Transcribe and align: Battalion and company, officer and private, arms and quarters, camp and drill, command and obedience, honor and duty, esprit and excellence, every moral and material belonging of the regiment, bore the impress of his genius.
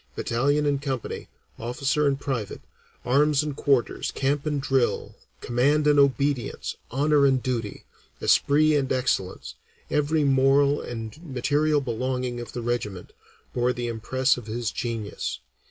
Battalion 0.15 0.65
and 0.65 0.81
company, 0.81 1.27
officer 1.59 2.07
and 2.07 2.19
private, 2.19 2.61
arms 3.05 3.43
and 3.43 3.55
quarters, 3.55 4.09
camp 4.09 4.47
and 4.47 4.59
drill, 4.59 5.13
command 5.41 5.85
and 5.85 5.99
obedience, 5.99 6.75
honor 6.89 7.23
and 7.27 7.43
duty, 7.43 7.83
esprit 8.19 8.73
and 8.75 8.91
excellence, 8.91 9.53
every 9.91 10.23
moral 10.23 10.81
and 10.81 11.19
material 11.23 11.81
belonging 11.81 12.39
of 12.39 12.53
the 12.53 12.63
regiment, 12.63 13.13
bore 13.53 13.73
the 13.73 13.85
impress 13.87 14.37
of 14.37 14.47
his 14.47 14.71
genius. 14.71 15.37